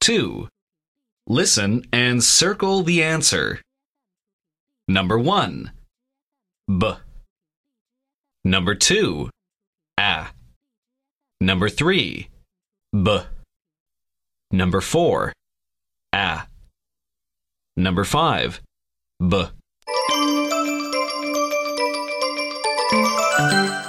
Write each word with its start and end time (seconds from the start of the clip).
Two. 0.00 0.48
Listen 1.28 1.84
and 1.92 2.24
circle 2.24 2.82
the 2.82 3.02
answer. 3.02 3.60
Number 4.88 5.18
one. 5.18 5.70
B. 6.66 6.94
Number 8.44 8.74
two. 8.74 9.30
A. 9.98 10.28
Number 11.40 11.68
three. 11.68 12.28
B. 12.92 13.18
Number 14.50 14.80
four. 14.80 15.32
A. 16.12 16.42
Number 17.76 18.02
five. 18.04 18.60
B. 19.20 19.44
Bye. 23.40 23.79